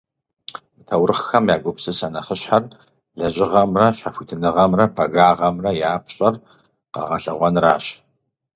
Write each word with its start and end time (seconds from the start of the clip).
Мы 0.75 0.81
таурыхъхэм 0.87 1.45
я 1.55 1.57
гупсысэ 1.63 2.07
нэхъыщхьэр 2.13 2.63
лэжьыгъэмрэ, 3.17 3.85
щхьэхуитыныгъэмрэ, 3.95 4.85
пагагъэмрэ 4.95 5.71
я 5.89 5.91
пщӏэр 6.03 6.35
къэгъэлъэгъуэныращ. 6.93 7.85